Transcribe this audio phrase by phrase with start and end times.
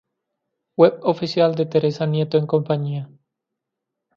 [0.79, 3.07] Web oficial de Teresa Nieto en Compañía